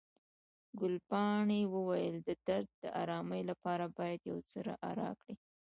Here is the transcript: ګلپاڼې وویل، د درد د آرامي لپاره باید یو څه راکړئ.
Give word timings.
ګلپاڼې 0.79 1.61
وویل، 1.73 2.15
د 2.27 2.29
درد 2.47 2.69
د 2.83 2.85
آرامي 3.01 3.41
لپاره 3.49 3.85
باید 3.97 4.19
یو 4.29 4.37
څه 4.49 4.57
راکړئ. 5.01 5.35